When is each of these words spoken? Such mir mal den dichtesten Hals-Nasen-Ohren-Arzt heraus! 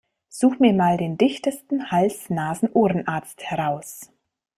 Such 0.29 0.57
mir 0.59 0.73
mal 0.73 0.97
den 0.97 1.15
dichtesten 1.15 1.91
Hals-Nasen-Ohren-Arzt 1.91 3.43
heraus! 3.43 4.09